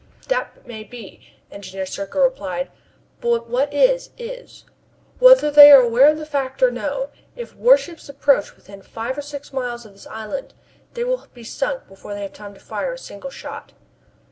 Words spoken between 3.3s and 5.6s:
what is, is. Whether